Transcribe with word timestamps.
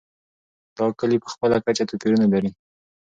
دا 0.77 0.85
کلي 0.99 1.17
په 1.23 1.27
خپله 1.33 1.55
کچه 1.65 1.83
توپیرونه 1.89 2.25
لري. 2.33 2.51